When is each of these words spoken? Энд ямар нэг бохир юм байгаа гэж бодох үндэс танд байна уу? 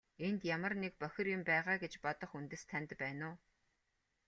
Энд 0.27 0.41
ямар 0.55 0.73
нэг 0.83 0.93
бохир 1.01 1.27
юм 1.35 1.41
байгаа 1.51 1.75
гэж 1.83 1.93
бодох 2.03 2.31
үндэс 2.39 2.63
танд 2.69 2.89
байна 3.01 3.23
уу? 3.31 3.35